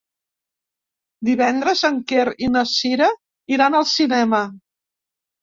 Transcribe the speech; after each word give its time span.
Divendres 1.29 1.83
en 1.89 1.99
Quer 2.13 2.23
i 2.47 2.49
na 2.55 2.65
Cira 2.73 3.11
iran 3.59 3.79
al 3.83 3.87
cinema. 3.93 4.43